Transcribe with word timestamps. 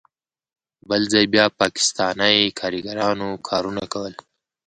بل 0.89 1.01
ځای 1.13 1.25
بیا 1.33 1.45
پاکستانی 1.61 2.37
کاریګرانو 2.59 3.29
کارونه 3.49 3.83
کول. 3.93 4.13